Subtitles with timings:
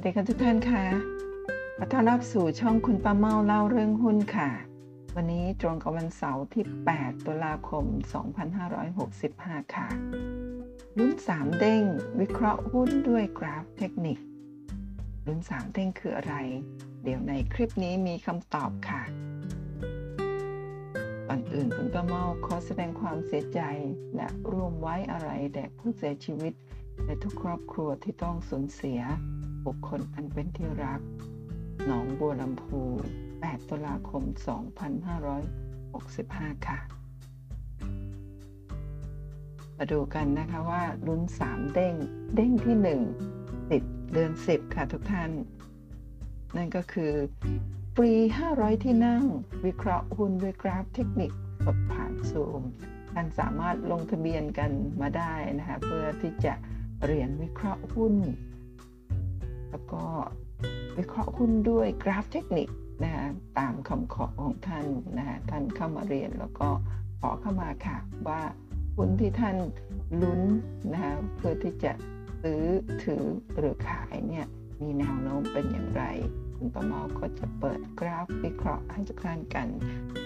[0.00, 0.84] วัสดีค่ะทุกท่านค่ะ
[1.76, 4.50] ขอต้อนรับสู่ช่องคุณป้าเมาเล่าเรื่องหุ้นค่ะ
[5.16, 7.84] วันนี้ตรงกับวันเสาร์ที่ 8 ตุลาคม
[9.00, 9.88] 2565 ค่ะ
[10.98, 11.82] รุ่น3 เด้ง
[12.20, 14.18] วิเคราะห์หุ้นด้วยกราฟเทคนิค
[15.26, 16.34] รุ่น3 เด้งคืออะไร
[17.02, 19.02] เดี๋ยวในคลิปนี้มีคำตอบค่ะ
[21.28, 23.60] ก่อนอื่นคุณป้าเมาขอแสดงความเสียใจ
[24.16, 26.52] และร่วมไว้อะไรแด่ผู้เสียชีวิต
[27.06, 29.00] ในทุกครอบครัวที่ต้องสูญเสีย
[29.66, 31.00] บุคคลอันเป็นที่รัก
[31.86, 32.80] หนองบัวลำพู
[33.26, 34.22] 8 ตุลาคม
[35.44, 36.78] 2565 ค่ะ
[39.76, 41.94] มาดูกันนะคะว่าลุ้น 3 เด้ง
[42.34, 42.76] เด้งที่
[43.26, 45.30] 1 ติดเดือน 10 ค่ะทุกท่าน
[46.56, 47.12] นั่นก็คือ
[47.94, 48.12] ฟรี
[48.48, 49.24] 500 ที่นั่ง
[49.64, 51.32] วิเคราะห์หุ้นด้วยกราฟเทคนิค
[51.64, 52.62] สดผ่านซูม
[53.12, 56.54] ท่านสามารถลงทะเบียนกันมาได้นะคะ เพื่อที่จะ
[57.06, 58.14] เรียนวิเคราะห์หุ้น
[59.70, 60.02] แล้วก็
[60.96, 62.68] วิเคราะห์หุ้นด้วยกราฟเทคนิค
[63.02, 63.26] นะะ
[63.58, 66.68] ตามคำขอของท่านนะะท่านเข้ามาเรียนแล้วก็
[67.20, 67.96] ขอเข้ามาค่ะ
[68.28, 68.40] ว่า
[68.96, 69.56] หุ้นที่ท่าน
[70.22, 70.40] ลุ้น
[70.92, 71.92] นะคะเพื่อที่จะ
[72.42, 72.62] ซื้อ
[73.04, 73.24] ถือ
[73.58, 74.46] หรือขายเนี่ย
[74.80, 76.04] มีแนวโน้มเป็นอย่างไร
[76.56, 79.68] คุณประเมาก็จะเปิดกราฟวิเคราะห์ให้ทุกท่านกัน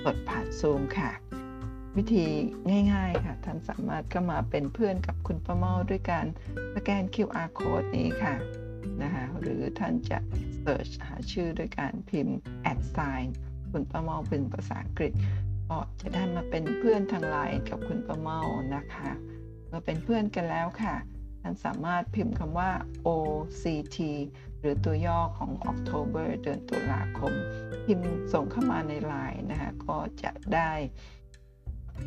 [0.03, 1.11] เปิดผ่านซูมค่ะ
[1.97, 2.27] วิธี
[2.93, 6.27] ง่าย ๆค่ะ ท่านสามารถเข้ามาเป็นเพื่อนกับคุณประเมาด้วยการ
[6.75, 8.35] สแกน QR code นี้ค่ะ
[9.03, 10.19] นะคะหรือท่านจะ
[10.63, 12.39] search หาชื่อโดยการพิมพ์
[12.71, 13.27] at sign
[13.71, 15.13] คุณประเมาเป็นภาษาอังกฤษ
[15.69, 18.39] ก็จะได้มาเป็นเพื่อนทางไลน์กับคุณประเมา
[18.75, 19.11] นะคะ
[19.69, 20.97] เมื่อเป็นเพื่อนกันแล้วค่ะ
[21.43, 22.71] ท่านสามารถพิมพ์คำว่า
[23.07, 23.99] OCT
[24.61, 27.33] หรือตัวย่อของ October เดือนตุลาคม
[27.85, 30.71] พิมพ์ส่งเข้ามาในไลน์นะคะก็จะได้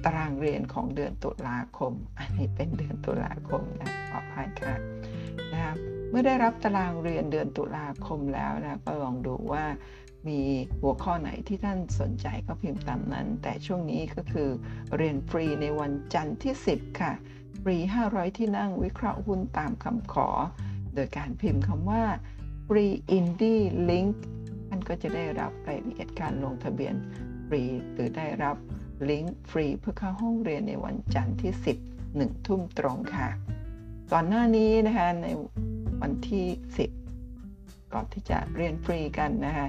[0.06, 4.76] ตารางเรียนของเดือนตุลาคม อันนี้เป็นเดือนตุลาคมนะขออภัยค่ะ
[5.52, 9.66] นะครับ เมื่อได้รับตารางเรียนเดือนตุลาคมแล้วนะก็ลองดูว่า
[10.28, 10.40] มี
[10.82, 14.50] หัวข้อไหนที่ท่านสนใจก็พิมพ์ตามนั้น แต่ช่วงนี้ก็คือ
[14.96, 17.14] เรียนฟรีในวันจันทร์ที่ 10 ค่ะ
[17.64, 20.30] ฟรี 500 ที่นั่งวิเคราะห์หุ้นตามคำขอ
[20.96, 22.04] โดยการพิมพ์คำว่า
[22.68, 24.12] free indie link
[24.68, 26.96] ท่านก็จะได้รับรายละเอียดการลงทะเบียน
[27.48, 27.64] ฟรี
[27.94, 28.58] หรือได้รับ
[29.10, 31.54] ลิงก์ฟรีเพื่อเข้าห้องเรียนในวันจันทร์ที่
[31.96, 33.30] 10 1ทุ่มตรงค่ะ
[34.12, 35.28] ก่อนหน้านี้นะคะใน
[36.02, 36.48] วันที่
[37.20, 39.68] 10 ก่อนที่จะเรียนฟรีกันนะคะ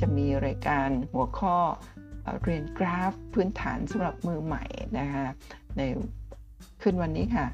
[0.00, 1.56] จะมีรายการหัวข้อ
[2.42, 4.64] เรียนกราฟพื้นฐานสำหรับมือใหม่
[4.98, 5.26] นะคะ
[5.76, 5.80] ใน
[6.82, 7.46] ขึ้นวันนี้ค่ะ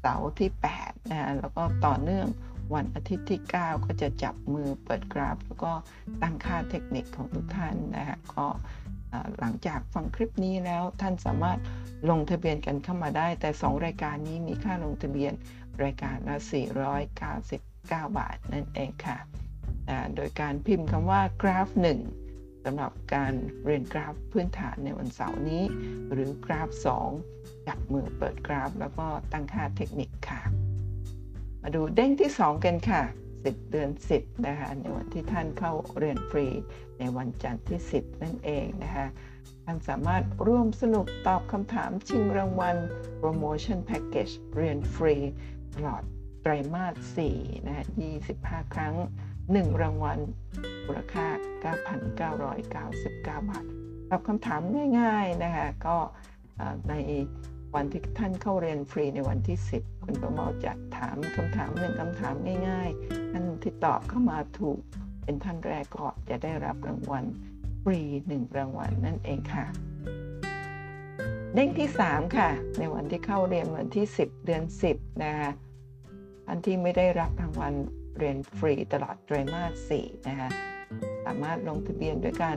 [0.00, 0.50] เสาร์ที่
[0.80, 2.26] 8นะคะแล้วก็ต่อเนื่อง
[2.74, 5.72] วันอาทิตย์ที่ 9 ก็จะจับมือเปิดกราฟ แล้วก็
[6.22, 8.46] ตั้งค่าเทคนิคของทุกท่านนะคะก็
[9.38, 11.58] หลังจากฟังคลิปนี้แล้วท่านสามารถ
[12.10, 15.32] ลงทะเบียนกันเข้ามาได้ แต่ 2 รายการนี้มีค่าลงทะเบียน
[15.82, 16.36] รายการละ
[17.20, 19.18] 499 บาทนั่นเองค่ะ
[20.16, 21.68] โดยการพิมพ์คำว่ากราฟ
[22.16, 23.32] 1สำหรับการ
[23.64, 25.64] เรียนกราฟพื้นฐานในวันเสาร์นี้
[26.12, 26.68] หรือกราฟ
[27.18, 30.40] 2 จับมือเปิดกราฟ แล้วก็ตั้งค่าเทคนิคค่ะ
[31.62, 33.02] มาดูเด้งที่ 2 กันค่ะ
[33.36, 36.46] 10 เดือน 10 นะคะ ในวันที่ท่านเข้าเรียนฟรี
[36.98, 39.06] ในวันจันทร์ที่ 10 นั่นเองนะคะ
[39.64, 42.76] ท่านสามารถร่วมสนุกตอบคำถามชิงรางวัล
[43.18, 45.16] โปรโมชั่นแพ็กเกจเรียนฟรี
[45.74, 46.02] ตลอด
[46.42, 46.86] ไตรมา
[47.16, 47.86] ส4นะฮะ
[48.28, 48.94] 25 ครั้ง
[49.38, 50.18] 1 รางวัล
[50.86, 51.26] มูลค่า
[52.24, 53.64] 9,999 บาท
[54.08, 54.60] ตอบคำถาม
[54.98, 55.96] ง่ายๆนะคะก็
[56.88, 56.94] ใน
[57.74, 62.34] วันที่ท่านเข้าเรียนฟรีในวันที่ 10 คุณประมาจะถามคำถามหนึ่งคำถาม
[62.68, 64.78] ง่ายๆ ท่านที่ตอบเข้ามาถูก
[65.22, 67.24] เป็นท่านแรกก็จะได้รับรางวัล
[67.82, 69.66] ฟรีหนึ่งรางวัลนั่นเองค่ะ
[71.54, 75.50] เด้งที่ 3 ค่ะ ในวันที่เข้าเรียนวันที่ 10 เดือน 10 นะคะ
[76.46, 77.74] ท่านที่ไม่ได้รับรางวัล
[78.18, 80.48] เรียนฟรีตลอดไตรมาส4นะคะ
[81.24, 82.56] สามารถลงทะเบียนด้วยการ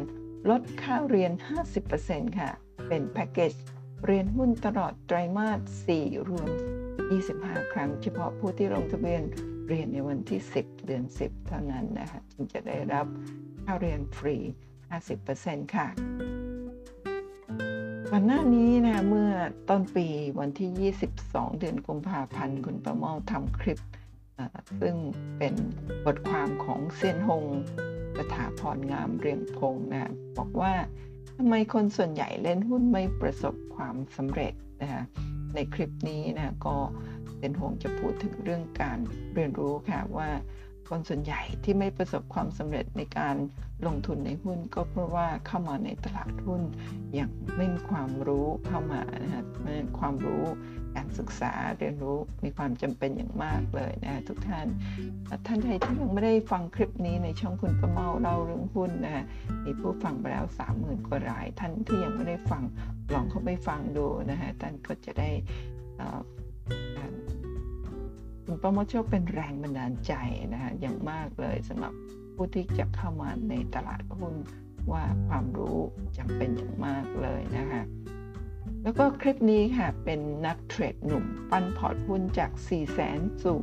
[0.49, 1.31] ลดค่าเรียน
[1.85, 2.49] 50%ค่ะ
[2.87, 3.53] เป็นแพ็กเกจ
[4.05, 6.49] เรียนหุ้นตลอดไตรมาส 4 รวม
[7.09, 9.23] 25 ครั้ง เฉพาะผู้ที่ลงทะเบียน
[9.67, 13.05] เรียนในวันที่ 10 เดือน 10 เท่านั้นนะคะจึงจะได้รับ
[13.65, 14.35] ค่าเรียนฟรี
[15.05, 15.87] 50%ค่ะ
[18.13, 19.31] วันหน้านี้นะเมื่อ
[19.69, 20.07] ต้นปี
[20.39, 23.79] วันที่ 22 เดือนกุมภาพันธ์ คุณประเมาทำคลิป
[24.81, 24.95] ซึ่ง
[25.37, 25.53] เป็น
[26.05, 27.43] บทความของเซียนหง
[28.17, 30.73] สถาพรงามเรียงพงนะบอกว่า
[31.37, 35.03] ทำไมคนส่วนใหญ่เล่นหุ้นไม่ประสบความสำเร็จนะคะ
[35.55, 36.75] ในคลิปนี้นะก็
[37.39, 38.99] เป็นหงจะพูดถึงเรื่องการ
[39.33, 40.29] เรียนรู้ค่ะว่า
[40.89, 43.35] คนส่วนใหญ่ที่ไม่ประสบความสำเร็จในการ
[43.87, 46.61] ลงทุนในหุ้นก็เพราะว่าเข้ามาในตลาดหุ้น
[47.13, 50.43] อย่างไม่มีความรู้เข้ามานะฮะมีความรู้
[50.95, 54.67] การศึกษาเรียนรู้มีความจำเป็นอย่างมากเลยนะทุกท่าน
[55.45, 59.25] ท่านใดที่ยังไม่ได้ฟังคลิปนี้ในช่องคุณประเมาเล่าเรื่องหุ้นนะ
[59.65, 62.63] มีผู้ฟังไปแล้วสามหมื่นกว่าราย ท่านที่ยังไม่ได้ฟัง
[63.13, 65.29] ลองเข้าไปฟังดูนะฮะท่านก็จะได้
[68.49, 70.13] คุณประโมทโชคเป็นแรงบันดาลใจ
[70.53, 71.93] นะฮะอย่างมากเลยสำหรับ
[72.35, 74.35] ผู้ที่จะเข้ามาในตลาดหุ้น
[74.91, 75.79] ว่าความรู้
[76.17, 77.83] จำเป็นอย่างมากเลยนะคะ
[78.83, 83.59] แล้วก็คลิปนี้ค่ะ เป็นนักเทรดหนุ่ม ปั้นพอร์ตหุ้นจาก 4 0 0แสนสู่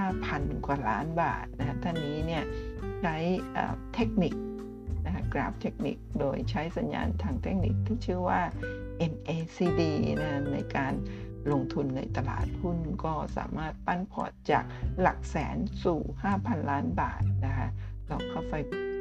[0.00, 2.44] 5,000 กว่าล้านบาทนะท่านนี้เนี่ย
[3.02, 3.16] ใช้
[3.94, 4.34] เทคนิค
[5.04, 8.40] นะคะกราฟเทคนิคโดยใช้สัญญาณทางเทคนิคที่ชื่อว่า
[9.12, 9.82] MACD
[10.22, 10.92] นะในการ
[11.52, 14.64] ลงทุนในตลาดหุ้นก็สามารถปั้นพอร์ตจาก
[15.00, 16.00] หลักแสนสู่
[16.34, 17.68] 5,000 ล้านบาทนะคะ
[18.10, 18.54] ลองเข้าไป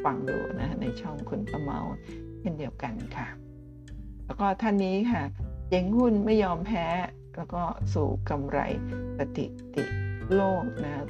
[0.03, 1.79] ฟังดูนะในช่องคุณประเมา
[2.39, 3.27] เช่นเดียวกันค่ะ
[4.25, 5.23] แล้วก็ท่านนี้ค่ะ
[5.69, 6.87] เจ๊งหุ้นไม่ยอมแพ้
[7.35, 7.63] แล้วก็
[7.93, 8.59] สู่กำไร
[9.17, 9.45] สถิ
[9.75, 9.85] ติ
[10.35, 11.03] โลกนะ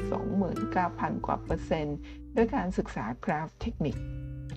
[0.56, 1.98] 29,000 กว่าเปอร์เซ็นต์
[2.36, 3.96] ด้วยการศึกษากราฟเทคนิค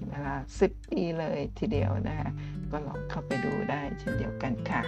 [0.09, 0.37] เวลา
[0.67, 2.31] 10 ปีเลยทีเดียวนะคะ
[2.71, 4.83] ก็ลองเข้าไปดูได้เช่นเดียวกันค่ะ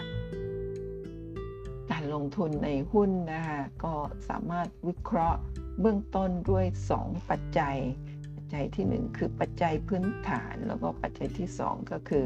[1.90, 3.94] การลงทุนในหุ้นนะคะก็
[4.28, 5.40] สามารถวิเคราะห์
[5.80, 6.64] เบื้องต้นด้วย
[6.98, 7.76] 2 ปัจจัย
[8.34, 12.24] ปัจจัยที่ 1 คือปัจจัยพื้นฐาน แล้วก็ปัจจัยที่ 2 ก็คือ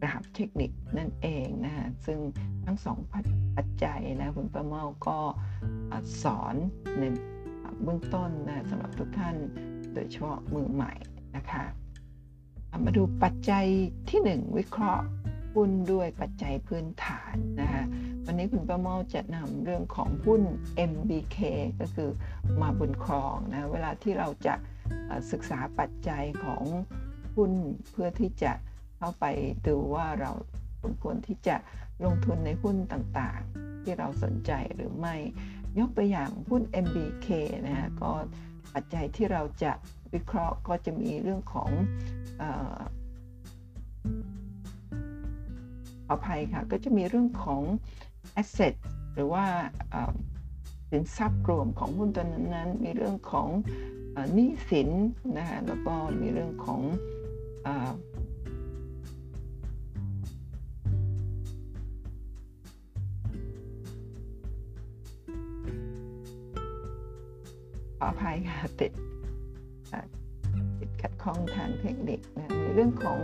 [0.00, 2.18] กราฟเทคนิคนั่นเองนะฮะซึ่ง
[2.64, 2.98] ทั้งสอง
[3.56, 5.18] ปัจจัยนะคุณประเมาก็
[6.22, 6.54] สอน
[6.98, 7.02] ใน
[7.82, 9.36] เบื้องต้นนะสำหรับทุกท่าน
[9.94, 10.92] โดยเฉพาะมือใหม่
[11.36, 11.64] นะคะ
[12.84, 13.66] มาดูปัจจัย
[14.10, 15.04] ที่ 1 วิเคราะห์
[15.54, 17.84] หุ้นด้วยปัจจัยพื้นฐานนะคะ
[18.26, 20.42] วันนี้คุณประเมาจะนำเรื่องของหุ้น
[20.90, 21.38] MBK
[21.80, 22.10] ก็คือ
[22.60, 24.54] มาบุญครองนะเวลาที่เราจะ
[25.30, 26.64] ศึกษาปัจจัยของ
[27.36, 27.52] หุ้น
[27.90, 28.52] เพื่อที่จะ
[28.98, 29.24] เข้าไป
[29.66, 30.30] ดูว่าเรา
[30.82, 31.56] สมควรที่จะ
[32.04, 35.16] ลงทุนในหุ้นต่างๆ ที่เราสนใจหรือไม่
[35.78, 37.28] ยกตัวอย่างหุ้น MBK
[37.66, 38.12] นะฮะก็
[38.74, 39.72] ปัจจัยที่เราจะ
[40.12, 41.70] วิเคราะห์ก็จะมีเรื่องของ
[46.06, 47.62] ขออภัยค่ะก็จะมีเรื่องของ
[48.40, 48.74] asset
[49.14, 49.44] หรือว่า
[50.90, 52.24] สินทรัพย์รวมของหุ้นตัว
[52.54, 53.48] นั้นมีเรื่องของ
[54.34, 54.90] หนี้สิน
[55.36, 56.80] นะคะแล้วก็มีเรื่องของ
[67.98, 68.92] ขออภัยค่ะติด
[70.78, 73.18] ติดขัดข้องทางเทคนิคนะมีเรื่องของ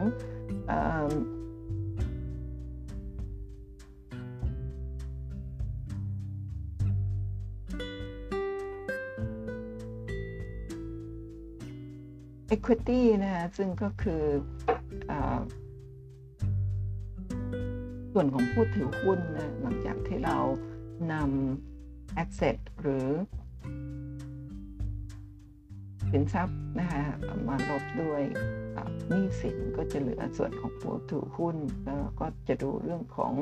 [12.54, 14.22] equity นะคะซึ่งก็คือ
[15.10, 15.12] อ
[18.12, 20.38] ส่วนของผู้ถือหุ้นนะหลังจากที่เรา
[21.12, 23.08] นำ asset หรือ
[26.12, 27.02] สินทรัพย์นะคะ
[27.48, 28.22] มาลบด้วย
[29.08, 33.32] หนี้สินก็จะเหลือส่วนของผู้ถือหุ้นแล้วก็จะดูเรื่องของ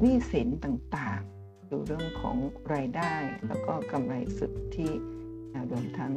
[0.00, 2.36] หนี้สินต่างๆ ดูเรื่องของ
[2.74, 3.14] รายได้
[3.46, 4.90] แล้วก็กำไรสุทธิ
[5.70, 6.12] รวมทั้ง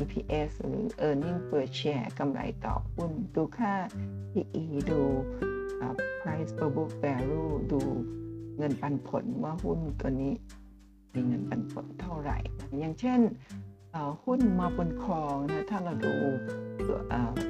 [0.00, 3.74] EPS หรือ Earning per share กำไรต่อหุ้น ดูค่า
[4.32, 5.00] PE ดู
[6.20, 7.80] Price per book value ดู
[8.58, 10.34] เงินปันผลว่าหุ้นตัวนี้
[11.14, 12.38] มีเงินปันผลเท่าไหร่
[12.78, 13.20] อย่างเช่น
[14.24, 16.12] หุ้นมาบนคลองนะถ้าเราดู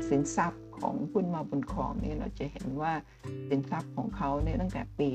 [0.08, 2.92] สินทรัพย์ของหุ้นมาบนคลองนี่เราจะเห็นว่า
[3.48, 5.08] สินทรัพย์ของเขาเนี่ยตั้งแต่ปี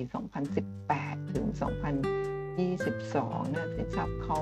[0.63, 4.39] 2018 ถึง 2022นะสินทรัพย์เขา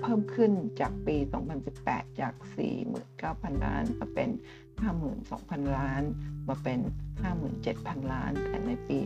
[0.00, 1.16] เพิ่มขึ้นจากปี
[1.68, 2.34] 2018 จาก
[2.98, 4.30] 49,000 ล้าน มาเป็น
[5.02, 6.02] 52,000 ล้าน
[6.48, 6.78] มาเป็น
[7.46, 8.98] 57,000 ล้าน แต่ในปี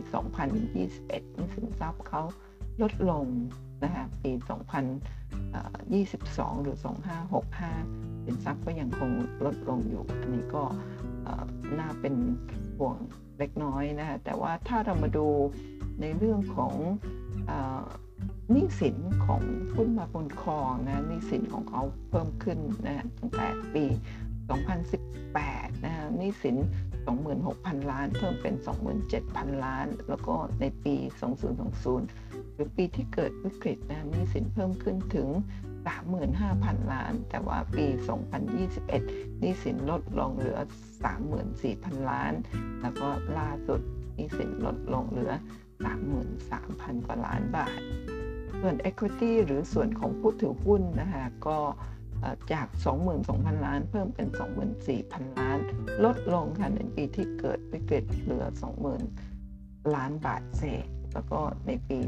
[0.63, 2.21] 2021นี่สินทรัพย์เขา
[2.81, 3.25] ลดลง
[3.83, 6.77] นะคะปี 2022 หรือ
[7.51, 9.11] 2565 สินทรัพย์ก็ยังคง
[9.45, 10.63] ลดลงอยู่ อันนี้ก็
[11.79, 12.15] น่าเป็น
[12.77, 12.95] ห่วง
[13.39, 15.27] เล็กน้อยนะคะแต่ว่าถ้าเรามาดู
[16.01, 16.73] ในเรื่องของ
[18.51, 19.41] หนี้สินของ
[19.75, 23.85] หุ้นมาบนคอนะหนี้สินของเขาเพิ่มขึ้นนะตั้งแต่ปี
[25.05, 26.57] 2018 นะหนี้สิน
[27.23, 28.55] 26,000 ล้าน เพิ่มเป็น
[29.09, 30.95] 27,000 ล้าน แล้วก็ในปี
[31.75, 35.27] 2020 หรือปีที่เกิดวิกฤตนะหนี้สินเพิ่มขึ้นถึง
[36.09, 37.85] 35,000 ล้าน แต่ว่าปี
[38.63, 40.59] 2021หนี้สินลดลงเหลือ
[41.33, 42.33] 34,000 ล้าน
[42.81, 43.81] แล้วก็ล่าสุด
[44.15, 45.31] หนี้สินลดลงเหลือ
[45.99, 47.81] 33,000 กว่าล้านบาท
[48.61, 51.57] ส่วน equity หรือส่วนของผู้ถือหุ้นนะคะก็
[52.53, 52.67] จาก
[53.15, 54.27] 22,000 ล้าน เพิ่มเป็น
[54.83, 55.59] 24,000 ล้าน
[56.05, 58.45] ลดลงค่ะในปีที่เกิดวิกฤตเหลือ
[59.19, 61.99] 20,000 ล้านบาทเศษ แล้วก็ในปี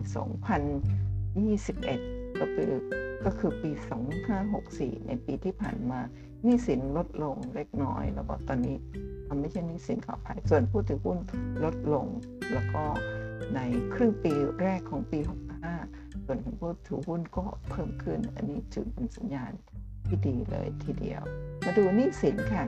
[0.74, 2.72] 2021 ก็คือ
[3.25, 3.72] ก็คือปี
[4.39, 6.00] 2564 ในปีที่ผ่านมา
[6.43, 8.77] หนี่สินลดลงเล็กน้อย แล้วก็ตอนนี้
[9.41, 11.17] ไม่ใช่หนี่สินขออภัยส่วนผู้ถือหุ้น
[11.63, 12.05] ลดลง
[12.53, 12.83] แล้วก็
[13.55, 13.60] ใน
[13.93, 19.51] ครึ่งปีแรกของปี 65 ส่วนของผู้ถือหุ้นก็เพิ่มขึ้น อันนี้ถือเป็นสัญญาณ
[20.06, 21.22] ที่ดีเลยทีเดียว
[21.65, 22.65] มาดูหนี้สินค่ะ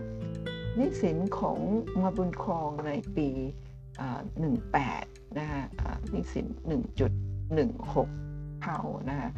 [0.75, 1.59] หนี้สินของ
[2.01, 3.29] มาบุญครองในปี
[4.53, 5.63] 18 นะฮะ
[6.11, 6.47] หนี้สิน
[7.29, 9.31] 1.16 เท่านะฮะ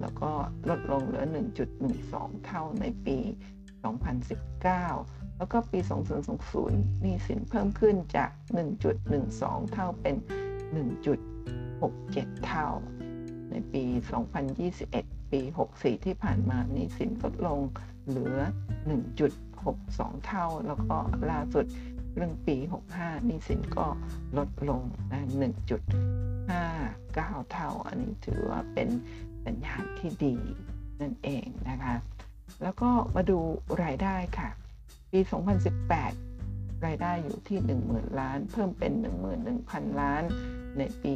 [0.00, 0.30] แล้วก็
[0.68, 1.24] ลดลงเหลือ
[1.84, 3.18] 1.12 เท่าในปี
[4.08, 5.78] 2019 แล้วก็ปี
[6.42, 8.30] 2020 นี้สินเพิ่มขึ้นจาก
[9.02, 10.16] 1.12 เท่าเป็น
[11.50, 12.68] 1.67 เท่า
[13.50, 13.84] ในปี
[14.58, 15.40] 2021 ปี
[15.74, 17.60] 64 ที่ผ่านมาหนี้สินลดลง
[18.06, 18.38] เหลือ
[19.12, 20.96] 1.62 เท่า แล้วก็
[21.30, 21.64] ล่าสุด
[22.14, 22.56] เรื่องปี
[22.92, 23.86] 65หนี้สินก็
[24.38, 28.88] ลดลงนะ1.59 เท่า อันนี้ถือว่าเป็น
[29.44, 30.36] สัญญาณที่ดี
[31.00, 31.94] นั่นเองนะคะ
[32.62, 33.38] แล้วก็มาดู
[33.82, 34.48] รายได้ค่ะ
[35.12, 35.20] ปี
[36.02, 38.92] 2018 รายได้อยู่ที่ 10,000 ล้าน เพิ่มเป็น
[39.46, 40.22] 11,000 ล้าน
[40.78, 41.14] ในปี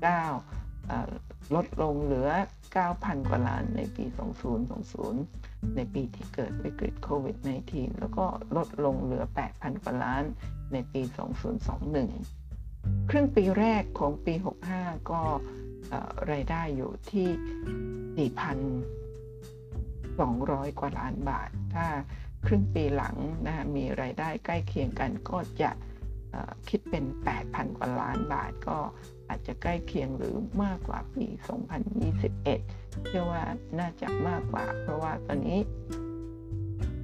[0.00, 0.61] 19
[1.54, 2.30] ลดลงเหลือ
[2.80, 4.04] 9,000 กว่าล้านในปี
[4.90, 7.36] 2020 ในปีที่เกิดวิกฤตโควิด
[7.68, 9.24] -19 แล้วก็ลดลงเหลือ
[9.54, 10.24] 8,000 กว่าล้าน
[10.72, 11.02] ในปี
[12.26, 14.34] 2021 ครึ่งปีแรกของปี
[14.72, 15.20] 65 ก็
[16.30, 21.86] รายได้อยู่ที่ 4,200 กว่าล้านบาท ถ้า
[22.46, 25.70] ครึ่งปีหลังนะมีรายได้ใกล้เคียงกันก็จะ
[26.68, 27.04] คิดเป็น
[27.40, 28.78] 8,000 กว่าล้านบาทก็
[29.28, 31.26] อาจจะใกล้เคียงหรือมากกว่าปี
[31.96, 33.42] 2021 เชื่อว่า
[33.78, 35.60] น่าจะมากกว่า เพราะว่าตอนนี้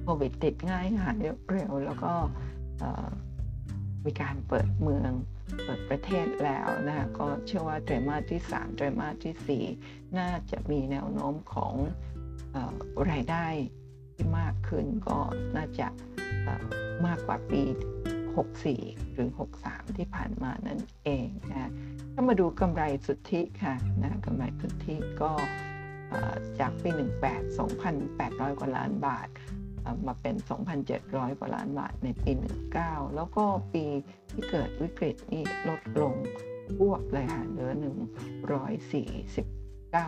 [0.03, 1.17] โควิดติดง่ายหาย
[1.51, 2.13] เร็วแล้วก็
[4.05, 5.11] มีการเปิดเมือง
[5.63, 11.73] เปิดประเทศแล้วนะคะก็เชื่อว่าไตรมาสที่ 3 ไตรมาสที่ 4 น่าจะมีแนวโน้มของ
[12.55, 12.57] อ
[13.11, 13.45] รายได้
[14.13, 15.19] ที่มากขึ้นก็
[15.55, 15.87] น่าจะ
[17.05, 17.63] มากกว่าปี
[18.39, 19.29] 64 หรือ
[19.63, 21.71] 63 ที่ผ่านมานั่นเองนะ
[22.21, 25.31] ถ้ามาดูกำไรสุทธิค่ะนะกำไรสุทธิก็
[26.59, 26.89] จากปี
[27.25, 27.59] 18
[27.89, 29.27] 2,800 กว่าล้านบาท
[30.07, 30.35] มาเป็น
[30.87, 32.31] 2,700 กว่าล้านบาทในปี
[32.75, 33.85] 19 แล้วก็ปี
[34.31, 36.15] ที่เกิดวิกฤตนี่ลดลง
[36.79, 37.71] พวกเลยค่ะเหลือ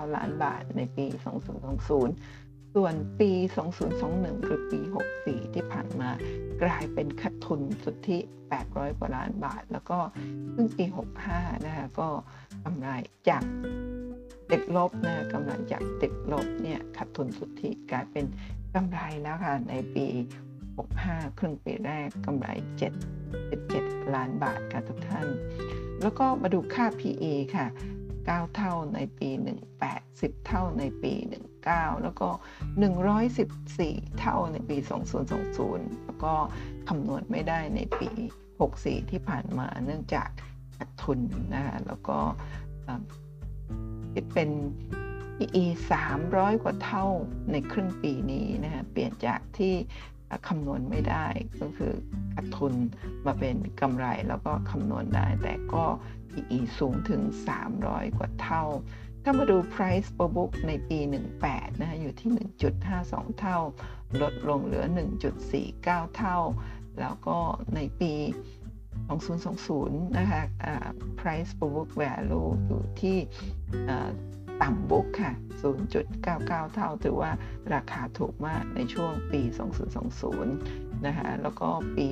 [0.09, 1.05] 149 ล้านบาทในปี
[1.83, 3.31] 2020 ส่วนปี
[3.87, 4.79] 2021 หรือปี
[5.15, 6.09] 64 ที่ผ่านมา
[6.63, 8.17] กลายเป็นขาดทุนสุทธิ
[8.57, 9.97] 800 กว่าล้านบาท แล้วก็
[10.55, 10.85] ซึ่งปี
[11.25, 12.07] 65 นะคะก็
[12.63, 12.89] กำไร
[13.29, 13.43] จาก
[14.51, 18.25] ติดลบนะกำไรจากติดลบเนี่ยขาดทุนสุทธิกลายเป็น
[18.75, 20.07] กำไรแล้วค่ะในปี
[20.73, 22.47] 65 ครึ่งปีแรกกำไร
[23.31, 25.27] 7.7 ล้านบาทค่ะทุกท่าน
[26.01, 27.67] แล้วก็มาดูค่า PE ค่ะ
[28.11, 29.29] 9 เท่าในปี
[29.75, 32.29] 18 10 เท่าในปี 1 19 แล้วก็
[33.43, 34.77] 114 เท่าในปี
[35.41, 36.33] 2020 แล้วก็
[36.89, 38.09] คำนวณไม่ได้ในปี
[38.59, 40.29] 64 ที่ผ่านมาเนื่องจาก
[40.77, 41.19] ขาดทุน
[41.53, 42.17] นะคะแล้วก็
[44.33, 44.49] เป็น
[45.37, 45.65] PE
[46.13, 47.05] 300 กว่าเท่า
[47.51, 49.73] ในครึ่งปีนี้นะฮะเปลี่ยนจากที่
[50.47, 51.25] คำนวณไม่ได้
[51.61, 51.93] ก็คือ
[52.35, 52.73] ขาดทุน
[53.25, 55.85] มาเป็นกำไรแล้วก็คำนวณได้ แต่ก็
[56.31, 57.21] PE สูงถึง
[57.69, 58.63] 300 กว่าเท่า
[59.23, 60.99] ถ้ามาดู price per book ในปี
[61.39, 62.29] 18 นะฮะอยู่ที่
[62.81, 63.57] 1.52 เท่า
[64.21, 64.85] ลดลงเหลือ
[65.49, 66.37] 1.49 เท่า
[66.99, 67.37] แล้วก็
[67.75, 68.13] ในปี
[68.95, 70.43] 2020 นะคะ
[71.19, 73.17] price per book value อยู่ที่
[74.61, 75.33] ต่ำบุ๊กค่ะ
[76.03, 77.31] 0.99 เท่า ถือว่า
[77.73, 79.41] ราคาถูกมากในช่วงปี
[80.23, 82.07] 2020 นะคะ แล้วก็ปี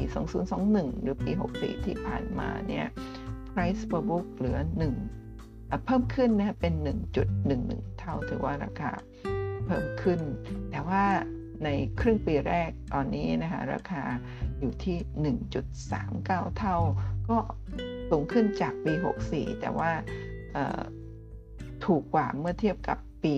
[0.50, 2.86] 2021 หรือปี 64 ที่ผ่านมาเนี่ย
[3.54, 4.58] price per book เหลือ
[4.96, 5.19] 1
[5.86, 6.74] เพิ่มขึ้นนะเป็น
[7.36, 8.92] 1.11 เท่าถือว่าราคา
[9.66, 10.20] เพิ่มขึ้น
[10.72, 11.04] แต่ว่า
[11.64, 14.04] ในครึ่งปีแรกตอนนี้นะคะราคา
[14.60, 14.98] อยู่ที่
[15.78, 16.78] 1.39 เท่า
[17.30, 17.38] ก็
[18.10, 18.94] สูงขึ้นจากปี
[19.28, 19.92] 64 แต่ว่า
[21.86, 23.36] ถูกกว่าเมื่อเทียบกับปี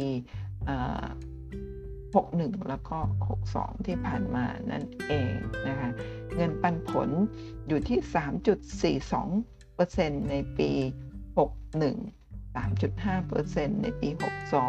[1.54, 2.98] 61 แล้วก็
[3.42, 5.34] 62 ที่ผ่านมานั่นเอง
[5.68, 5.90] นะคะ
[6.36, 7.10] เงินปันผล
[7.68, 8.00] อยู่ที่
[8.98, 10.72] 3.42%ในปี
[11.50, 12.21] 61
[12.56, 14.10] 3.5%ในปี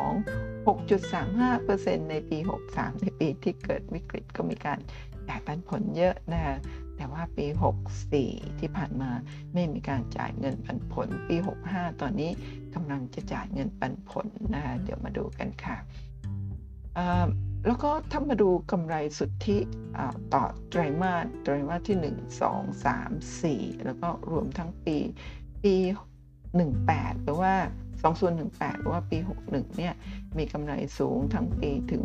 [0.03, 2.39] 62 6.35%ในปี
[2.71, 4.79] 63 ในปีที่เกิดวิกฤตก็มีการ
[5.29, 6.57] จ่ายปันผลเยอะนะคะ
[6.97, 7.47] แต่ว่าปี
[8.03, 9.11] 64 ที่ผ่านมา
[9.55, 11.37] ไม่มีการจ่ายเงินปันผล ปี
[11.69, 12.31] 65 ตอนนี้
[12.75, 15.77] กำลังจะจ่ายเงินปันผลนะคะเดี๋ยวมาดูกันค่ะ
[17.67, 19.59] แล้วก็ถ้ามาดูกำไรสุทธิ
[20.35, 22.07] ต่อไตรมาสไตรมาสที่ 1
[22.41, 24.97] 2 3 4 แล้วก็รวมทั้งปี
[25.65, 25.75] ปี
[26.53, 27.55] 18 หรือว่า
[28.19, 29.95] 2018 หรือว่าปี 61 เนี่ย
[30.39, 32.03] มีกำไรสูงทั้งปีถึง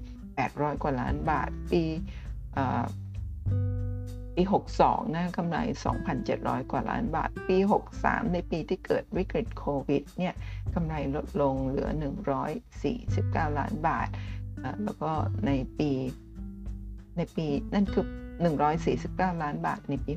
[0.00, 1.82] 2,800 กว่าล้านบาท ปี
[4.34, 4.42] ปี
[4.80, 5.58] 62 นะกำไร
[6.14, 7.56] 2,700 กว่าล้านบาท ปี
[7.94, 10.34] 63 ในปีที่เกิดวิกฤตโควิด เนี่ย
[10.74, 11.90] กำไรลดลงเหลือ
[12.72, 14.08] 149 ล้านบาท
[14.84, 15.10] แล้วก็
[15.46, 15.90] ในปี
[17.16, 18.06] ในปีนั่นคือ
[18.74, 20.12] 149 ล้านบาทในปี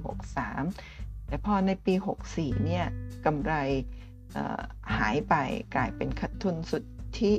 [0.50, 0.99] 63
[1.30, 1.94] แต่พอในปี
[2.30, 2.86] 64 เนี่ย
[3.26, 3.54] กำไร
[4.98, 5.36] หายไป
[5.76, 6.84] กลายเป็นขาดทุนสุด
[7.20, 7.36] ที่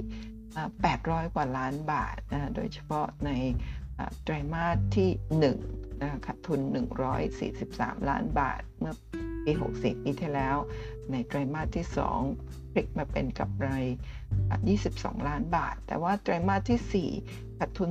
[0.65, 3.31] 800 กว่าล้านบาทนะโดยเฉพาะใน
[4.23, 5.11] ไตรมาสที่
[5.59, 6.61] 1นะขาดทุน
[7.35, 8.95] 143 ล้านบาทเมื่อ
[9.45, 10.57] ปี 64 ปีที่แล้ว
[11.11, 11.87] ในไตรมาสที่
[12.31, 13.69] 2 พลิกมาเป็นกำไร
[14.49, 17.91] 22 ล้านบาท แต่ว่าไตรมาสที่ 4 ขาดทุน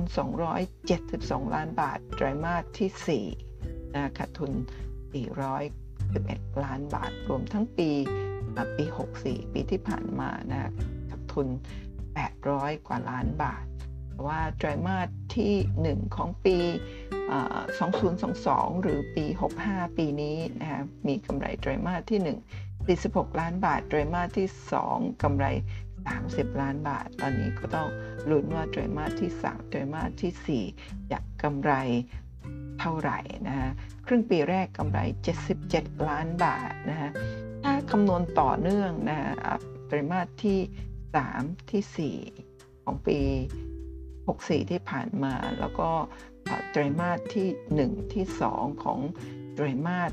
[0.76, 3.24] 272 ล้านบาท ไตรมาสที่
[3.62, 4.52] 4นะขาดทุน
[6.14, 7.90] 11 ล้านบาทรวมทั้งปี
[8.76, 8.84] ปี
[9.18, 10.70] 64 ปีที่ผ่านมานะ
[11.10, 11.48] ขาดทุน
[12.16, 13.64] 800 กว่าล้านบาท
[14.26, 15.54] ว่าไตรมาสที่
[16.00, 16.58] 1 ของปี
[17.90, 19.24] 2022 หรือปี
[19.62, 24.48] 65 ปีนี้นะมีกำไรไตรมาสที่ 1 46 ล้านบาท ไตรมาสที่
[24.86, 25.46] 2กำไร
[26.02, 27.88] 30 ล้านบาท ตอนนี้ก็ต้อง
[28.30, 31.72] ลุ้นว่าไตรมาสที่ 3 ไตรมาสที่ 4 จะกำไร
[32.80, 33.70] เท่าไหร่นะฮะ
[34.10, 34.98] รึ่งปีแรกกำไร
[35.54, 37.10] 77 ล้านบาทนะฮะ
[37.62, 39.32] ถ้าคำนวณต่อเนื่องนะฮะ
[39.86, 40.58] ไตรมาสที่
[41.14, 43.18] 3 ที่ 4 ของปี
[43.94, 45.88] 64 ที่ผ่านมา แล้วก็
[46.70, 47.48] ไตรมาสที่
[47.82, 48.24] 1 ที่
[48.54, 48.98] 2 ของ
[49.54, 50.12] ไตรมาส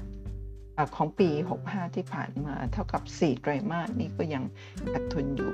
[0.95, 1.29] ของปี
[1.63, 4.43] 65 ที่ผ่านมา เท่ากับ 4 ไตรมาสนี้ก็ยัง
[4.91, 5.51] ขาดทุนอยู่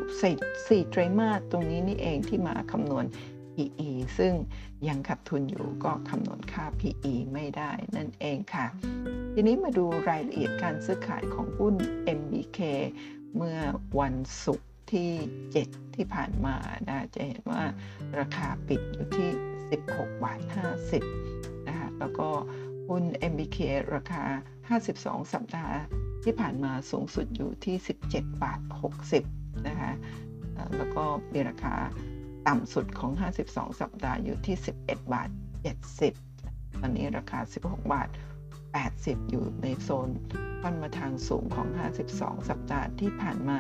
[0.83, 3.05] 4ไตรมาสตรงนี้นี่เองที่มาคำนวณ
[3.53, 4.33] PE ซึ่ง
[4.87, 8.67] ยังขาดทุนอยู่ก็คำนวณค่า PE ไม่ได้นั่นเองค่ะ
[9.33, 11.75] ทีนี้มาดูรายละเอียดการซื้อขายของหุ้น
[12.19, 12.59] MBK
[13.35, 13.57] เมื่อ
[13.99, 14.15] วัน
[14.45, 15.11] ศุกร์ที่
[15.53, 16.55] 7 ที่ผ่านมา
[16.87, 17.63] นะจะเห็นว่า
[18.19, 19.29] ราคาปิดอยู่ที่
[19.77, 20.39] 16 บาท
[21.03, 22.29] 50 นะคะแล้วก็
[22.89, 23.57] หุ้น MBK
[23.95, 24.23] ราคา
[24.79, 25.77] 52 สัปดาห์
[26.23, 27.75] ที่ผ่านมาสูงสุดอยู่ที่
[28.09, 28.59] 17 บาท
[29.11, 29.91] 60 นะคะ
[30.77, 31.75] แล้วก็มีราคา
[32.47, 33.11] ต่ำสุดของ
[33.45, 35.29] 52 สัปดาห์อยู่ที่ 11 บาท
[36.05, 38.09] 70 ตอนนี้ราคา 16 บาท
[38.69, 40.09] 80 อยู่ในโซน
[40.61, 41.67] ค่อนมาทางสูงของ
[42.09, 43.57] 52 สัปดาห์ที่ผ่านมา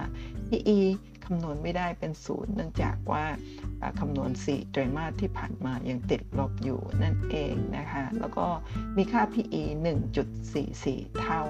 [0.49, 0.79] PE
[1.25, 3.25] คำนวณไม่ได้เป็นศูนย์เนื่องจากว่า
[3.99, 8.47] คำนวณ 4 ไตรมาสที่ผ่านมายังติดลบอยู่นั่นเองนะคะ แล้วก็
[8.97, 9.63] มีค่า PE
[10.43, 11.43] 1.44 เท่า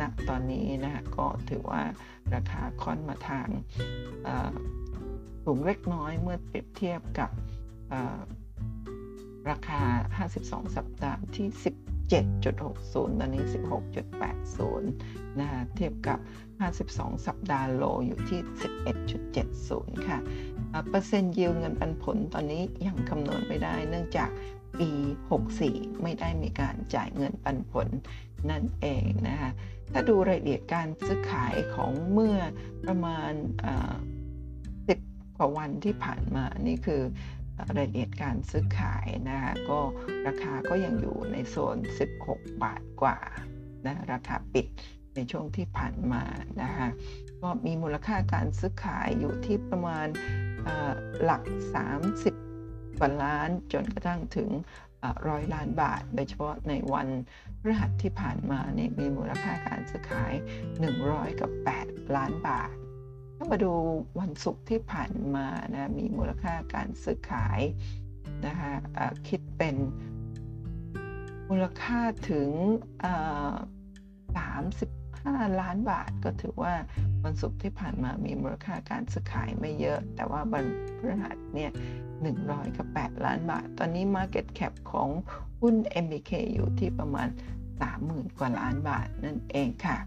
[0.00, 1.82] ณตอนนี้นะคะก็ถือว่า
[2.34, 3.48] ราคาค่อนมาทาง
[5.46, 7.30] สูงเล็กน้อยเมื่อเปรียบเทียบกับ
[9.50, 9.82] ราคา
[10.28, 11.48] 52 สัปดาห์ที่
[12.14, 13.44] 17.60 ตอนนี้
[14.02, 16.18] 16.80 นะะเทียบกับ
[16.72, 18.40] 52 สัปดาห์โลอยู่ที่
[19.24, 20.18] 11.70 ค่ะ
[20.88, 24.30] เปอร์เซ็นต์ยิวเงินปันผลตอนนี้ยังคำนวณไม่ได้ เนื่องจาก
[24.78, 24.90] ปี
[25.46, 27.88] 64 ไม่ได้มีการจ่ายเงินปันผล
[28.50, 29.50] นั่นเองนะคะ
[29.92, 32.36] ถ้าดูรายละเอียดการซื้อขายของเมื่อ
[32.86, 33.32] ประมาณ
[35.36, 37.02] กว่าวันที่ผ่านมานี่คือ
[37.76, 39.80] รายละเอียดการซื้อขายนะคะก็
[40.26, 41.76] ราคาก็ยังอยู่ในโซน
[42.18, 43.18] 16 บาทกว่า
[43.86, 44.66] นะราคาปิด
[45.14, 46.22] ในช่วงที่ผ่านมา
[46.62, 46.88] นะคะ
[47.42, 50.06] ก็มีมูลค่าการซื้อขายอยู่ที่ประมาณ
[51.24, 51.42] หลัก
[52.20, 54.50] 30กว่าล้านจนกระทั่งถึง
[55.28, 57.08] ร้อยล้านบาท โดยเฉพาะในวัน
[57.60, 60.32] พฤหัสที่ผ่านมาเนี่ยมีมูลค่าการซื้อขาย
[60.86, 61.50] 100 กับ
[61.82, 62.70] 8 ล้านบาท
[63.36, 63.72] ถ้ามาดู
[64.20, 67.60] วันศุกร์ที่ผ่านมานะมีมูลค่าการซื้อขาย
[68.46, 68.72] นะคะ
[69.28, 69.76] คิดเป็น
[71.50, 72.50] มูลค่าถึง
[74.62, 76.74] 35 ล้านบาท ก็ถือว่า
[77.24, 80.64] วันศุกร์ที่ผ่านมามีมูลค่าการซื้อขายไม่เยอะ แต่ว่าวัน
[80.96, 81.70] พฤหัสเนี่ย
[82.24, 85.08] 100กับ8ล้านบาท ตอนนี้ Market Cap ของ
[85.60, 87.28] หุ้น MBK อยู่ที่ประมาณ
[87.82, 89.98] 30,000 กว่าล้านบาทนั่นเองค่ะ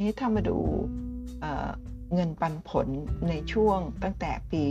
[0.00, 0.58] นี้ถ้ามาดู
[2.14, 2.88] เงินปันผล
[3.28, 4.62] ในช่วงตั้งแต่ปี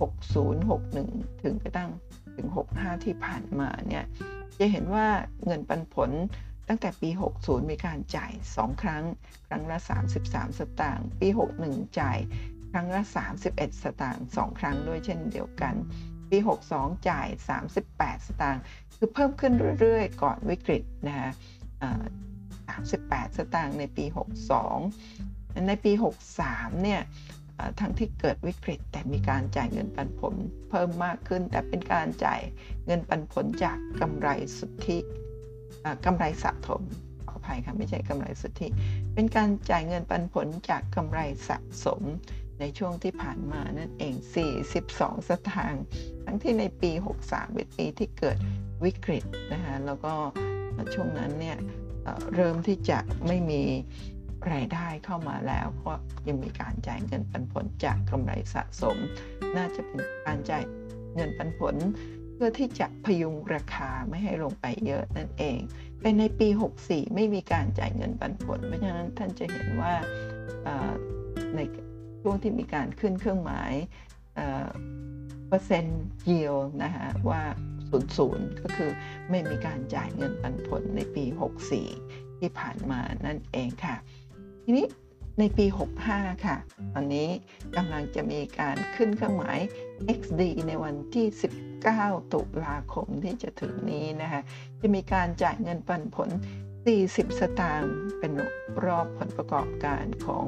[0.00, 1.90] 60 61 ถึงกระทั่ง
[2.36, 4.04] ถึง 65 ที่ผ่านมาเนี่ย
[4.58, 5.06] จะเห็นว่า
[5.46, 6.10] เงินปันผล
[6.68, 9.04] ตั้งแต่ปี 60 มีการจ่าย 2 ครั้ง
[9.48, 9.78] ครั้งละ
[10.18, 11.28] 33 สตางค์ ปี
[11.62, 12.18] 61 จ่าย
[12.72, 13.02] ครั้งละ
[13.42, 15.74] 31 สตางค์ 2 ครั้งด้วยเช่นเดียวกัน
[16.30, 16.38] ปี
[16.72, 17.28] 62 จ่าย
[17.76, 18.62] 38 สตางค์
[18.96, 21.30] คือเพิ่มขึ้นเรื่อยๆ ก่อนวิกฤตนะฮะ
[22.70, 25.92] 38 สตางค์ในปี 62 ในปี
[26.36, 27.00] 63 เนี่ย
[27.80, 30.34] ทั้งที่เกิดวิกฤตแต่มีการจ่ายเงินปันผล
[30.70, 32.40] เพิ่มมากขึ้น แต่เป็นการจ่าย
[32.86, 34.98] เงินปันผลจากกำไรสุทธิ
[36.04, 36.82] กำไรสะสม
[37.28, 38.68] ขออภัยค่ะไม่ใช่กำไรสุทธิ
[39.14, 42.02] เป็นการจ่ายเงินปันผลจากกำไรสะสม
[42.60, 44.14] ในช่วงที่ผ่านมานั่นเอง
[44.72, 45.84] 42 สตางค์
[46.24, 46.90] ทั้งที่ในปี
[47.22, 48.36] 63 เป็นปีที่เกิด
[48.84, 50.14] วิกฤตนะคะแล้วก็
[50.94, 51.58] ช่วงนั้นเนี่ย
[52.34, 53.62] เริ่มที่จะไม่มี
[54.52, 55.92] รายได้เข้ามาแล้วก็
[56.28, 58.96] ยังมีการจ่ายเงินปันผลจากกำไรสะสม
[59.56, 60.64] น่าจะเป็นการจ่าย
[61.14, 61.76] เงินปันผล
[62.34, 65.58] เพื่อที่จะพยุงราคาไม่ให้ลงไปเยอะนั่นเอง
[66.00, 66.48] แต่ในปี
[66.82, 69.94] 64 ไม่มีการจ่ายเงินปันผล เพราะฉะนั้นท่านจะเห็นว่า
[71.56, 71.60] ใน
[72.22, 73.72] ช่วงที่มีการขึ้นเครื่องหมาย
[75.48, 77.42] เปอร์เซ็นต์ยิวนะคะว่า
[78.08, 78.90] 00ก็คือ
[79.30, 81.24] ไม่มีการจ่ายเงินปันผลในปี
[81.82, 83.96] 64 ที่ผ่านมานั่นเองค่ะ
[84.70, 84.88] ทีนี้
[85.38, 85.66] ในปี
[86.04, 86.56] 65 ค่ะ
[86.94, 87.28] ตอนนี้
[87.76, 89.58] กำลังจะมีการขึ้นเครื่องหมาย
[90.18, 91.26] XD ในวันที่
[91.80, 94.42] 19 ตุลาคมที่จะถึงนี้นะคะ
[94.80, 96.28] จะมีการจ่ายเงินปันผล
[96.84, 98.32] 40 สตางค์เป็น
[98.84, 100.46] รอบผลประกอบการของ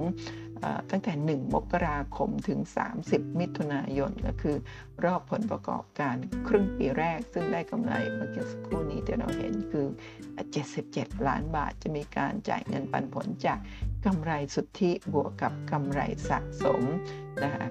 [0.91, 2.61] ตั้งแต่ 1 มกราคมถึง
[3.01, 4.57] 30 มิถุนายน ก็คือ
[5.05, 6.17] รอบผลประกอบการ
[6.49, 9.87] ครึ่งปีแรก ซึ่งได้กำไรเมื่อกี้สักครู่นี้ที่เราเห็นคือ
[10.57, 13.59] 77 ล้านบาท จะมีการจ่ายเงินปันผลจาก
[14.07, 16.83] กำไรสุทธิบวกกับกำไรสะสม
[17.43, 17.65] นะคะ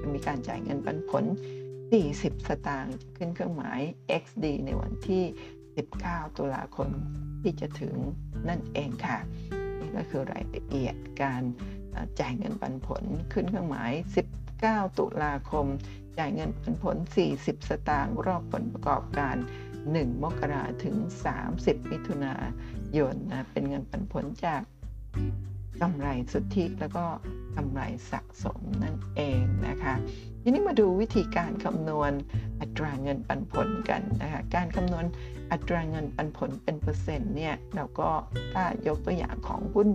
[0.00, 1.24] จะมีการจ่ายเงินปันผล
[1.86, 3.80] 40 สตางค์ขึ้นเครื่องหมาย
[4.22, 5.24] XD ในวันที่
[5.80, 6.88] 19 ตุลาคม
[7.42, 7.94] ที่จะถึง
[8.48, 9.18] นั่นเองค่ะ
[9.78, 11.42] นี่ก็คือรายละเอียดการ
[12.20, 13.92] จ่ายเงินปันผลขึ้นเครื่องหมาย
[14.44, 15.66] 19 ตุลาคม
[16.18, 16.96] จ่ายเงินปันผล
[17.32, 19.36] 40 สตางค์รอบผลประกอบการ
[19.80, 20.96] 1 มกราถึง
[21.44, 22.34] 30 มิถุนา
[22.96, 24.62] ยนนะเป็นเงินปันผลจาก
[25.82, 27.04] กำไรสุทธิแล้วก็
[27.56, 29.94] กำไรสะสมนั่นเองนะคะ
[30.42, 32.12] ทีนี้มาดูวิธีการคำนวณ
[32.60, 35.04] อัตราเงินปันผลกันนะคะการคำนวณ
[35.52, 38.08] อัตราเงินปันผลเป็นเปอร์เซ็นต์เนี่ยเราก็
[38.54, 39.88] ถ้ายกตัวอย่างของหุ้น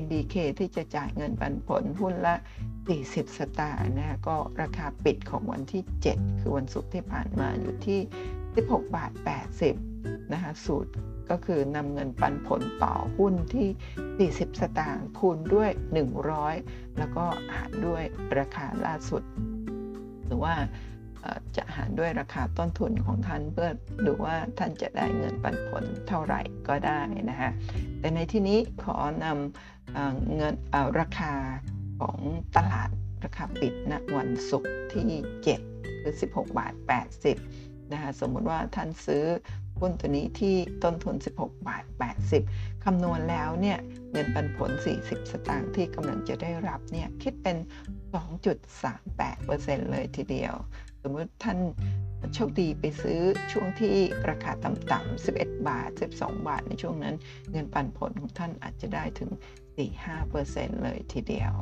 [0.00, 2.34] MBK ที่จะจ่ายเงินปันผลหุ้นละ
[2.86, 8.00] 40 สตางค์นะก็ราคาปิดของวันที่ 7 คือวันศุกร์ที่ผ่านมาอยู่ที่
[8.46, 9.12] 16 บาท
[9.56, 9.95] 80
[10.32, 10.92] นะคะสูตร
[11.30, 15.70] ก็คือนำเงินปันผลต่อหุ้นที่ 40 สตางค์คูณด้วย
[16.34, 18.02] 100 แล้วก็หารด้วย
[18.38, 19.22] ราคาล่าสุด
[20.26, 20.54] หรือว่า
[21.56, 23.70] จะหารด้วยราคาต้นทุนของท่านเพื่อ
[24.06, 27.50] ดูว่าท่านจะได้เงินปันผลเท่าไหร่ก็ได้นะคะ
[27.98, 30.54] แต่ในที่นี้ขอนำเงิน
[31.00, 31.34] ราคา
[32.00, 32.18] ของ
[32.56, 32.90] ตลาด
[33.24, 35.04] ราคาปิดณวันศุกร์ที่
[35.54, 36.74] 7 คือ 16 บาท
[37.32, 39.24] 80นะคะสมมุติว่าท่านซื้อ
[39.80, 41.84] หุ้นตัวนี้ที่ต้นทุน 16 บาท
[42.34, 43.78] 80 คำนวณแล้วเนี่ย
[44.12, 44.70] เงินปันผล
[45.02, 47.56] 40 สตางค์ที่กำลังจะได้รับเนี่ยคิดเป็น
[48.74, 50.54] 2.38%เลยทีเดียว
[51.02, 51.58] สมมติท่าน
[52.34, 53.20] โชคดีไปซื้อ
[53.52, 53.94] ช่วงที่
[54.28, 57.14] ราคาต่ำๆ 11 บาท 12 บาทในช่วงนั้น
[57.50, 59.30] เงินปันผลของท่านอาจจะได้ถึง
[60.06, 61.54] 4-5%เลยทีเดียว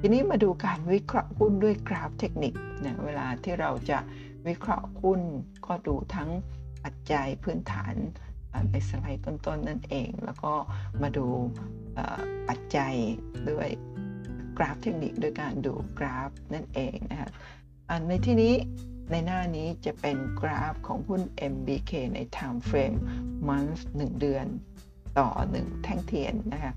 [0.00, 3.98] ทีนี้มาดูการวิเคราะห์หุ้นด้วยกราฟเทคนิคนะเวลาที่เราจะ
[4.46, 5.20] วิเคราะห์หุ้น
[5.66, 6.30] ก็ดูทั้ง
[6.86, 7.94] ปัจจัยพื้นฐาน
[8.70, 10.52] ในสไลด์ต้นๆนั่นเอง แล้วก็
[11.02, 11.26] มาดู
[12.48, 12.94] ปัจจัย
[13.50, 13.68] ด้วย
[14.58, 17.30] กราฟเทคนิคด้วยการดูกราฟนั่นเองนะคะ
[18.08, 18.54] ในที่นี้
[19.10, 21.22] ในหน้านี้จะเป็นกราฟของหุ้น
[21.52, 22.98] MBK ใน time frame
[23.48, 24.46] month 1 เดือน
[25.18, 26.72] ต่อ 1 แท่งเทียนนะคะ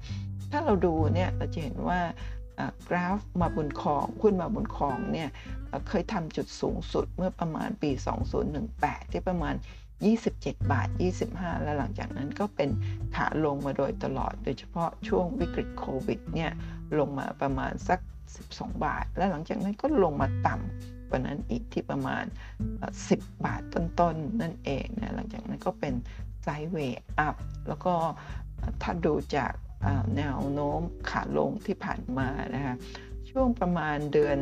[0.51, 2.01] ถ้าเราดูเนี่ยเราจะเห็นว่า
[2.89, 5.29] กราฟมาบนของหุ้นมาบนของเนี่ย
[5.87, 7.91] เคยทำจุดสูงสุดเมื่อประมาณปี
[8.51, 9.55] 2018 ที่ประมาณ
[10.07, 10.87] 27 บาท
[11.25, 12.69] 25 แล้วหลังจากนั้นก็เป็น
[13.15, 16.51] ขาลงมาโดยตลอด โดยเฉพาะช่วงวิกฤตโควิดเนี่ย
[16.99, 17.99] ลงมาประมาณสัก
[18.39, 22.23] 12 บาท และหลังจากนั้นก็ลงมาต่ำกว่านั้นอีกที่ประมาณ
[22.83, 25.93] 10 บาทต้นๆนนั่นเองนะหลังจากนั้นก็เป็น
[26.43, 27.35] ไซด์เวย์อัพ
[27.67, 27.93] แล้วก็
[28.81, 29.53] ถ้าดูจาก
[30.17, 32.75] แนวโน้มขาลงที่ผ่านมานะคะ
[33.29, 34.37] ช่วงประมาณเดือน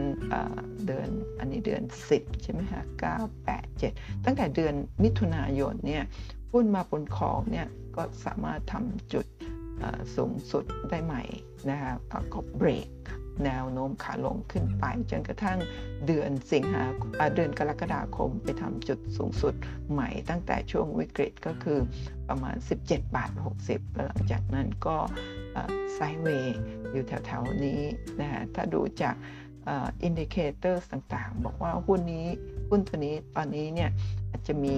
[0.88, 1.08] เดือน
[1.40, 4.74] อันนี้เดือน 10 ใช่ไหมคะ9 8 7 ตั้งแต่เดือน
[5.04, 6.04] มิถุนายนเนี่ย
[6.52, 9.26] หุ้นมาบนของเนี่ยก็สามารถทำจุด
[10.16, 11.24] สูงสุดได้ใหม่
[11.70, 11.94] นะคะ
[12.34, 12.90] ก็เบรก
[13.46, 15.60] แนวโน้มขาลงขึ้นไป จนกระทั่ง
[16.08, 16.84] เดือนสิงหา
[17.36, 19.54] เดือนกรกฎาคมไปทำจุดสูงสุด
[19.92, 21.80] ใหม่ตั้งแต่ช่วงวิกฤตก็คือ
[22.30, 23.32] ประมาณ 17 บาท
[23.68, 24.98] 60 หลังจากนั้นก็
[25.94, 26.60] sideway
[26.92, 27.82] อยู่แถวๆนี้
[28.20, 29.16] นะฮะถ้าดูจาก
[30.04, 32.28] indicator ต่างๆ บอกว่าหุ้นนี้
[32.70, 33.90] หุ้นตัวนี้ตอนนี้เนี่ย
[34.30, 34.74] อาจจะมี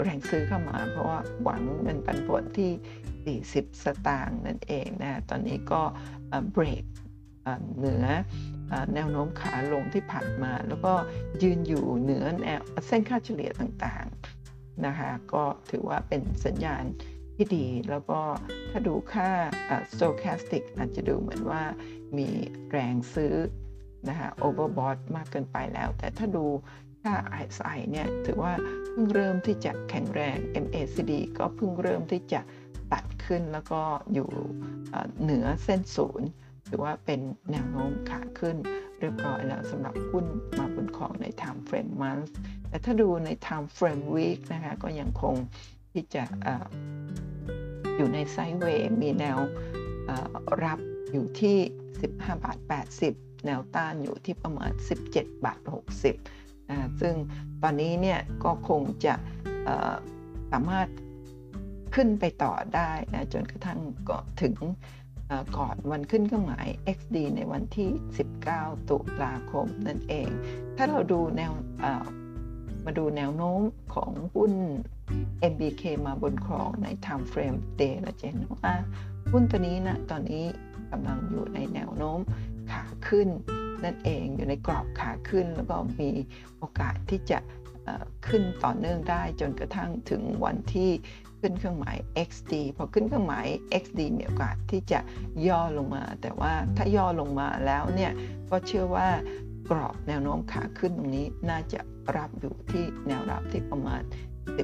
[0.00, 5.80] แรงซื้อเข้ามา เพราะว่าหวังเงินปันผลที่ 40 สตางค์นั่นเองนะตอนนี้ก็
[6.52, 6.84] เบรก
[7.78, 8.04] เหนือ
[8.94, 10.92] แนวโน้มขาลงที่ผ่านมา แล้วก็
[11.42, 16.84] ยืนอยู่เหนือแนวเส้นค่าเฉลี่ยต่างๆนะคะก็ถือว่าเป็นสัญญาณ
[17.36, 18.20] ที่ดี แล้วก็
[18.70, 19.30] ถ้าดูค่า
[19.92, 21.62] stochastic อาจจะดูเหมือนว่า
[22.18, 22.28] มี
[22.70, 23.34] แรงซื้อ
[24.08, 26.46] นะคะ overbought มากเกินไปแล้ว แต่ถ้าดู
[27.02, 28.54] ค่า RSI เนี่ยถือว่า
[28.90, 32.40] เพิ่งเริ่มที่จะแข็งแรง MACD ก็เพิ่งเริ่มที่จะ
[32.92, 33.80] ตัดขึ้นแล้วก็
[34.14, 34.30] อยู่
[35.22, 36.28] เหนือเส้นศูนย์
[36.68, 37.20] ถือว่าเป็น
[37.52, 38.56] แนวโน้มขาขึ้น
[39.00, 40.24] เรียบร้อยแล้วสำหรับหุ้น
[40.58, 42.32] มาบนของใน time frame month
[42.68, 45.34] แต่ถ้าดูใน time frame week นะคะก็ยังคง
[45.92, 46.48] ที่จะอ
[47.96, 49.38] อยู่ในไซด์เวย์มีแนว
[50.64, 50.78] รับ
[51.12, 51.56] อยู่ที่
[51.98, 52.58] 15 บาท
[53.02, 54.70] 80 แนวต้านอยู่ที่ประมาณ
[55.08, 55.58] 17 บาท
[56.30, 57.14] 60 ซึ่ง
[57.62, 59.14] ตอนนี้เนี่ยก็คงจะ
[60.52, 60.88] สามารถ
[61.94, 64.54] ขึ้นไปต่อได้นะจนกระทั่งก็ถึง
[65.56, 67.88] ก่อนวันขึ้นเครื่องหมาย XD ในวันที่
[68.38, 70.28] 19 ตุลาคมนั่นเอง
[70.76, 71.52] ถ้าเราดูแนว
[72.84, 73.60] มาดูแนวโน้ม
[73.94, 74.52] ของหุ้น
[75.52, 78.72] MBK มาบนครองใน time frame day เราจะเห็นว่า
[79.32, 80.44] หุ้นตัวนี้นะตอนนี้
[80.90, 82.18] กำลังอยู่ในแนวโน้ม
[82.70, 83.28] ขาขึ้น
[83.84, 86.10] นั่นเองอยู่ในกรอบขาขึ้น แล้วก็มี
[86.58, 87.38] โอกาสที่จะ
[88.28, 90.90] ขึ้นต่อเนื่องได้จนกระทั่งถึงวันที่
[91.46, 91.96] ขึ้นเครื่องหมาย
[92.28, 93.46] XD พอขึ้นเครื่องหมาย
[93.82, 95.00] XD มีโอกาสที่จะ
[95.48, 98.12] ย่อลงมา แต่ว่าถ้าย่อลงมาแล้วเนี่ย
[98.50, 99.08] ก็เชื่อว่า
[99.70, 101.80] กรอบแนวโน้มขาขึ้นตรงนี้น่าจะ
[102.16, 104.02] รับอยู่ที่แนวรับที่ประมาณ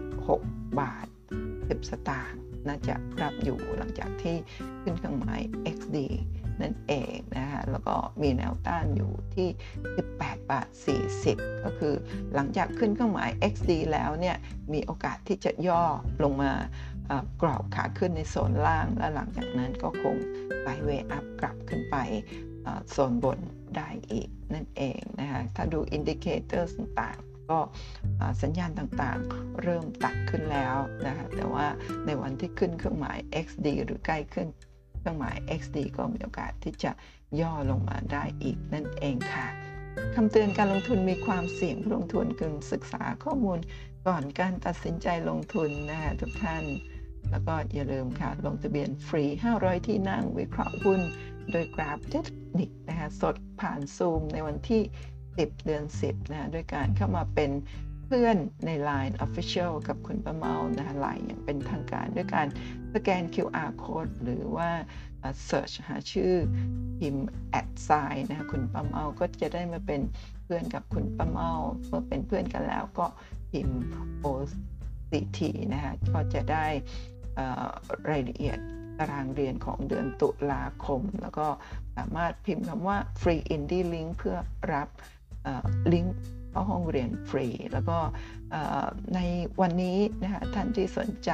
[0.09, 1.07] 16 บาท
[1.49, 4.37] 10 สตางค์น่าจะรับอยู่หลังจากที่
[4.83, 5.41] ขึ้นเครื่องหมาย
[5.77, 5.97] XD
[6.63, 9.49] นั่นเองนะคะแล้วก็มีแนวต้านอยู่ที่
[9.99, 10.69] 18 บาท
[11.17, 11.95] 40 ก็คือ
[12.35, 14.37] หลังจากขึ้นเครื่องหมาย XD แล้วเนี่ย
[14.73, 15.85] มีโอกาสที่จะย่อ
[16.23, 16.53] ลงมา
[17.43, 20.17] กรอบขาขึ้นในโซนล่าง และหลังจากนั้นก็คง
[20.63, 21.97] sideway up กลับขึ้นไป
[22.91, 23.39] โซนบน
[23.77, 27.59] ได้อีกนั่นเองนะคะถ้าดู indicator ต่างๆก็
[28.43, 31.67] สัญญาณต่างๆ เริ่มตัดขึ้นแล้วนะคะแต่ว่า
[32.07, 34.49] ในวันที่ขึ้นเครื่องหมาย XD หรือใกล้ขึ้น
[35.03, 36.93] เครื่องหมาย XD ก็มีโอกาสที่จะ
[37.41, 39.47] ย่อลงมาได้อีกนั่นเองค่ะ
[40.15, 43.59] คำเตือนการลงทุนมีความเสี่ยงลงทุนควรศึกษาข้อมูล
[44.07, 46.65] ก่อนการตัดสินใจลงทุนนะคะทุกท่าน
[47.31, 49.25] แล้วก็อย่าลืมค่ะ ลงทะเบียนฟรี
[49.57, 51.01] 500 ที่นั่งวิเคราะห์หุ้น
[51.51, 52.27] โดยกราฟเทค
[52.59, 54.83] นิคนะคะสดผ่านซูมในวันที่
[55.23, 57.51] 10 เดือน 10 นะะด้วยการเข้ามาเป็น
[58.13, 62.47] พื่อนใน Line Official กับคุณประเมานะคะไลน์อย่างเป็นทางการด้วยการ
[62.95, 64.71] สแกน QR code หรือว่า
[65.49, 66.35] search หาชื่อ
[66.99, 67.27] พิมพ์
[67.61, 70.01] at sign นะคะคุณประเมาก็จะได้มาเป็น
[70.45, 71.51] เพื่อนกับคุณประเมา
[71.87, 73.07] เมื่อเป็นเพื่อนกันแล้วก็
[73.51, 73.81] พิมพ์
[74.25, 75.39] OCT
[75.73, 76.67] นะคะก็จะได้
[78.11, 78.59] รายละเอียด
[78.99, 81.47] ตารางเรียนของเดือนตุลาคม แล้วก็
[81.97, 84.37] สามารถพิมพ์คำว่า free indie link เพื่อ
[84.73, 84.89] รับ
[85.93, 86.19] ลิงก์
[86.53, 87.99] เข้าห้องเรียนฟรี แล้วก็
[89.15, 89.21] ใน
[89.61, 91.31] วันนี้นะคะท่านที่สนใจ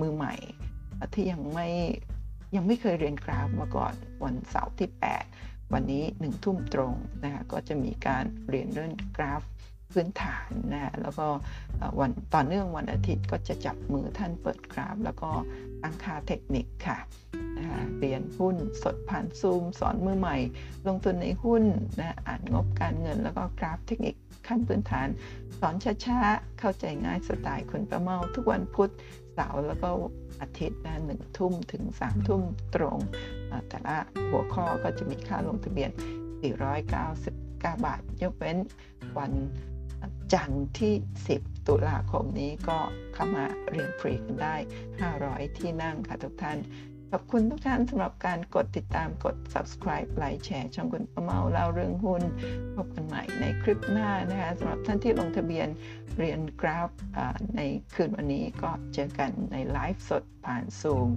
[0.00, 0.34] มือใหม่
[1.14, 1.68] ที่ยังไม่
[2.56, 3.94] ยังไม่เคยเรียนกราฟมาก่อน
[4.24, 4.90] วันเสาร์ที่
[5.32, 6.94] 8 วันนี้หนึ่งทุ่มตรง
[7.24, 9.42] นะคะก็จะมีการเรียนเรื่องกราฟ
[9.92, 11.26] พื้นฐานนะแล้วก็
[12.00, 15.30] วันต่อเนื่องวันอาทิตย์ก็จะจับมือท่านเปิดกราฟ แล้วก็
[15.82, 16.98] ตั้งค่าเทคนิคค่ะ
[17.60, 20.36] นะคะเรียนหุ้นสดผ่านซูม สอนมือใหม่
[20.88, 21.64] ลงทุนในหุ้น
[22.00, 24.14] นะอ่านงบการเงิน แล้วก็กราฟเทคนิค
[24.46, 25.08] ขั้นพื้นฐาน
[25.60, 28.90] สอนช้าๆ เข้าใจง่ายสไตล์คนประเมา ทุกวันพุธ
[29.34, 29.88] เสาร์แล้วก็
[30.40, 32.42] อาทิตย์นะหนึ่งทุ่มถึงสามทุ่ม
[32.74, 32.98] ตรง
[33.68, 33.96] แต่ละ
[34.30, 35.90] หัวข้อก็จะมีค่าลงทะเบียน
[36.62, 37.50] 499
[37.86, 38.58] บาท ยกเว้น
[39.18, 39.32] วัน
[40.32, 40.94] จันทร์ที่
[41.32, 42.78] 10 ตุลาคมนี้ก็
[43.14, 44.56] เข้ามาเรียนฟรีกันได้
[45.06, 46.58] 500 ที่นั่งค่ะทุกท่าน
[47.14, 52.22] ขอบคุณทุกท่านสำหรับการกดติดตามกด subscribe ไลค์แชร์ช่องคุณประเมาเล่าเรื่องหุ้น
[52.76, 55.68] พบกันใหม่ในคลิปหน้านะคะสำหรับท่านที่ลงทะเบียน
[56.18, 56.90] เรียนกราฟ
[57.56, 57.60] ใน
[57.94, 61.08] คืนวันนี้ก็เจอกันในไลฟ์สดผ่านซูม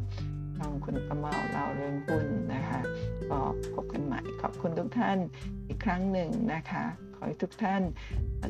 [0.57, 2.79] ช่องคุณประเมาเล่าเรื่องหุ้นนะคะ
[3.29, 3.39] ก็
[3.73, 5.17] พบกันใหม่ ขอบคุณทุกท่าน
[5.67, 7.81] อีกครั้งหนึ่งนะคะ ขอให้ทุกท่าน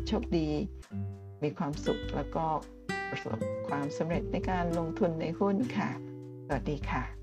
[0.08, 0.50] โชคดี
[1.44, 2.46] มีความสุขแล้วก็
[3.10, 5.90] ประสบความสำเร็จในการลงทุนในหุ้นค่ะ
[6.48, 7.23] สวัสดีค่ะ